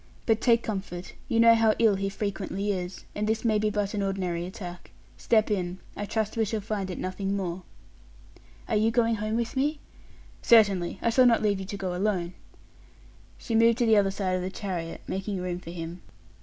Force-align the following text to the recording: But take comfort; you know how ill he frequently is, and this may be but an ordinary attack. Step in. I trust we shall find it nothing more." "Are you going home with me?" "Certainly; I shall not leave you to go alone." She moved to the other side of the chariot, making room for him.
But 0.25 0.41
take 0.41 0.63
comfort; 0.63 1.13
you 1.27 1.39
know 1.39 1.53
how 1.53 1.75
ill 1.77 1.93
he 1.93 2.09
frequently 2.09 2.71
is, 2.71 3.05
and 3.13 3.27
this 3.27 3.45
may 3.45 3.59
be 3.59 3.69
but 3.69 3.93
an 3.93 4.01
ordinary 4.01 4.47
attack. 4.47 4.89
Step 5.15 5.51
in. 5.51 5.77
I 5.95 6.05
trust 6.07 6.35
we 6.37 6.43
shall 6.43 6.59
find 6.59 6.89
it 6.89 6.97
nothing 6.97 7.35
more." 7.37 7.61
"Are 8.67 8.75
you 8.75 8.89
going 8.89 9.17
home 9.17 9.35
with 9.35 9.55
me?" 9.55 9.77
"Certainly; 10.41 10.97
I 11.03 11.11
shall 11.11 11.27
not 11.27 11.43
leave 11.43 11.59
you 11.59 11.67
to 11.67 11.77
go 11.77 11.93
alone." 11.95 12.33
She 13.37 13.53
moved 13.53 13.77
to 13.77 13.85
the 13.85 13.97
other 13.97 14.09
side 14.09 14.35
of 14.35 14.41
the 14.41 14.49
chariot, 14.49 15.01
making 15.07 15.39
room 15.39 15.59
for 15.59 15.69
him. 15.69 16.01